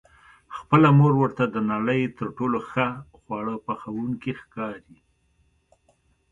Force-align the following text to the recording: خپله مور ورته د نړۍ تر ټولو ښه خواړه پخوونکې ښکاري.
خپله 0.57 0.89
مور 0.99 1.13
ورته 1.21 1.43
د 1.49 1.57
نړۍ 1.71 2.01
تر 2.17 2.27
ټولو 2.37 2.59
ښه 2.69 2.87
خواړه 3.17 3.55
پخوونکې 3.65 4.31
ښکاري. 4.41 4.97